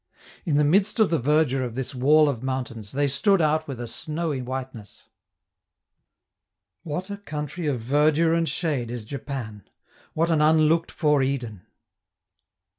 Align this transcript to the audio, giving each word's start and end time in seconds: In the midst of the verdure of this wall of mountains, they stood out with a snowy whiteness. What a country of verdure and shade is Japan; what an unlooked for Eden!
In 0.45 0.57
the 0.57 0.63
midst 0.63 0.99
of 0.99 1.11
the 1.11 1.19
verdure 1.19 1.63
of 1.63 1.75
this 1.75 1.93
wall 1.93 2.27
of 2.27 2.41
mountains, 2.41 2.91
they 2.91 3.07
stood 3.07 3.39
out 3.39 3.67
with 3.67 3.79
a 3.79 3.85
snowy 3.85 4.41
whiteness. 4.41 5.05
What 6.81 7.11
a 7.11 7.17
country 7.17 7.67
of 7.67 7.79
verdure 7.81 8.33
and 8.33 8.49
shade 8.49 8.89
is 8.89 9.03
Japan; 9.05 9.61
what 10.13 10.31
an 10.31 10.41
unlooked 10.41 10.89
for 10.89 11.21
Eden! 11.21 11.67